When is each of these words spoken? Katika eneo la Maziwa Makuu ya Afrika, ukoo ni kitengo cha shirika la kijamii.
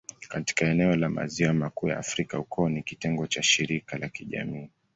Katika 0.29 0.65
eneo 0.67 0.95
la 0.95 1.09
Maziwa 1.09 1.53
Makuu 1.53 1.87
ya 1.87 1.97
Afrika, 1.99 2.39
ukoo 2.39 2.69
ni 2.69 2.83
kitengo 2.83 3.27
cha 3.27 3.43
shirika 3.43 3.97
la 3.97 4.09
kijamii. 4.09 4.69